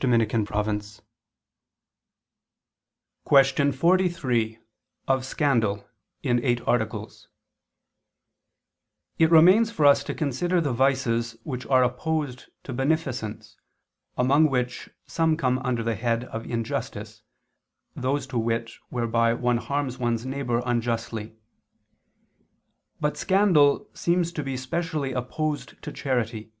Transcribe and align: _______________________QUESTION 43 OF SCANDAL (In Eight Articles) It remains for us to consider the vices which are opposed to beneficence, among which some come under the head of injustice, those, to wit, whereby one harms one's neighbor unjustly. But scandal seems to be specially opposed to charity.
_______________________QUESTION 3.26 3.72
43 3.72 4.58
OF 5.06 5.22
SCANDAL 5.26 5.86
(In 6.22 6.42
Eight 6.42 6.62
Articles) 6.66 7.28
It 9.18 9.30
remains 9.30 9.70
for 9.70 9.84
us 9.84 10.02
to 10.04 10.14
consider 10.14 10.62
the 10.62 10.72
vices 10.72 11.36
which 11.42 11.66
are 11.66 11.84
opposed 11.84 12.46
to 12.64 12.72
beneficence, 12.72 13.58
among 14.16 14.48
which 14.48 14.88
some 15.06 15.36
come 15.36 15.58
under 15.58 15.82
the 15.82 15.96
head 15.96 16.24
of 16.24 16.46
injustice, 16.46 17.20
those, 17.94 18.26
to 18.28 18.38
wit, 18.38 18.70
whereby 18.88 19.34
one 19.34 19.58
harms 19.58 19.98
one's 19.98 20.24
neighbor 20.24 20.62
unjustly. 20.64 21.36
But 22.98 23.18
scandal 23.18 23.90
seems 23.92 24.32
to 24.32 24.42
be 24.42 24.56
specially 24.56 25.12
opposed 25.12 25.82
to 25.82 25.92
charity. 25.92 26.54